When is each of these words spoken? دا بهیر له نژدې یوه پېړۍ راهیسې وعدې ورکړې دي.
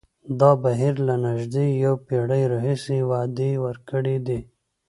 دا 0.39 0.51
بهیر 0.63 0.95
له 1.07 1.15
نژدې 1.25 1.65
یوه 1.83 1.99
پېړۍ 2.07 2.43
راهیسې 2.53 2.97
وعدې 3.09 3.51
ورکړې 3.65 4.17
دي. 4.27 4.39